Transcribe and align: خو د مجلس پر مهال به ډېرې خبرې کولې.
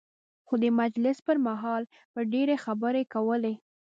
خو 0.45 0.53
د 0.63 0.65
مجلس 0.79 1.17
پر 1.27 1.37
مهال 1.47 1.83
به 2.13 2.21
ډېرې 2.33 2.55
خبرې 2.65 3.03
کولې. 3.13 3.53